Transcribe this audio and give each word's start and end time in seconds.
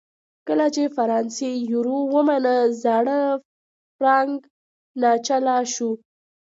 کله 0.47 0.65
چې 0.75 0.83
فرانسې 0.97 1.51
یورو 1.71 1.97
ومنله 2.15 2.55
زاړه 2.83 3.19
فرانک 3.95 4.41
ناچله 5.01 5.55
شول. 5.73 5.97